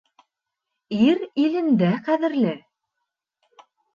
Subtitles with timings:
[1.07, 2.55] Ир илендә ҡәҙерле.